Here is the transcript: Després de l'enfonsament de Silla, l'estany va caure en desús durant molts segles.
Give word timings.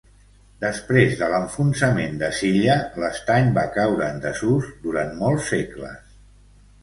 Després 0.61 1.11
de 1.17 1.27
l'enfonsament 1.33 2.15
de 2.21 2.29
Silla, 2.37 2.77
l'estany 3.03 3.51
va 3.59 3.67
caure 3.77 4.07
en 4.15 4.19
desús 4.23 4.71
durant 4.87 5.15
molts 5.23 5.53
segles. 5.53 6.19